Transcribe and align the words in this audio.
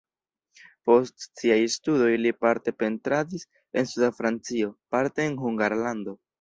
Post 0.89 1.25
siaj 1.41 1.57
studoj 1.73 2.09
li 2.23 2.33
parte 2.47 2.75
pentradis 2.81 3.47
en 3.83 3.93
suda 3.95 4.13
Francio, 4.23 4.75
parte 4.97 5.31
en 5.31 5.41
Hungarlando. 5.47 6.21